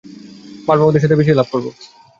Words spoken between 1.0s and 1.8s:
সাথেই বেশি লাভ করবো।